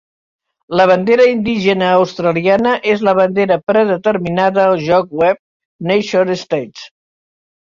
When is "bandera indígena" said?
0.91-1.89